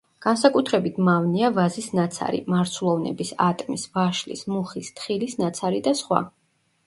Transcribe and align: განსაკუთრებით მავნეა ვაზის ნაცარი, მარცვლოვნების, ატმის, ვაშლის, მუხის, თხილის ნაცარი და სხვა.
განსაკუთრებით 0.25 0.95
მავნეა 1.09 1.49
ვაზის 1.57 1.89
ნაცარი, 1.99 2.39
მარცვლოვნების, 2.53 3.33
ატმის, 3.49 3.83
ვაშლის, 3.97 4.43
მუხის, 4.55 4.89
თხილის 5.01 5.39
ნაცარი 5.45 5.83
და 5.89 5.97
სხვა. 6.01 6.23